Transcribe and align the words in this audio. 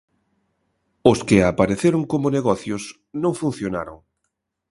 Os 1.11 1.19
que 1.27 1.37
apareceron 1.51 2.03
como 2.11 2.33
negocios, 2.37 2.83
non 3.23 3.33
funcionaron. 3.41 3.97